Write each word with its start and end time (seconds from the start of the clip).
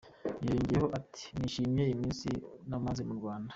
Yongeyeho 0.47 0.87
ati 0.99 1.25
"Nishimiye 1.37 1.89
iminsi 1.91 2.29
namaze 2.69 3.01
mu 3.09 3.15
Rwanda. 3.19 3.49